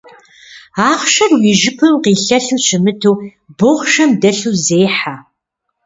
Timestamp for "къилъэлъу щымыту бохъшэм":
2.03-4.11